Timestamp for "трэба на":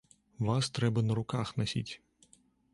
0.77-1.19